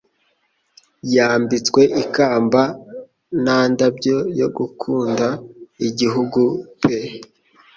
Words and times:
Yambitswe 1.15 1.81
ikamba 2.03 2.61
nta 3.43 3.59
ndabyo 3.71 4.17
yo 4.39 4.47
gukunda 4.57 5.27
igihugu 5.87 6.41
pe 6.81 6.97